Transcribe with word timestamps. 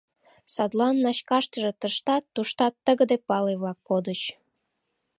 Садлан 0.53 0.95
начкаштыже 1.05 1.71
тыштат-туштат 1.81 2.73
тыгыде 2.85 3.17
пале-влак 3.27 3.79
кодыч. 3.87 4.21